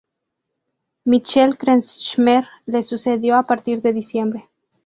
[1.05, 4.49] Michael Kretschmer le sucedió a partir de diciembre.